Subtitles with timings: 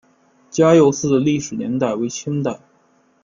[0.49, 2.59] 嘉佑寺的历史年代为清代。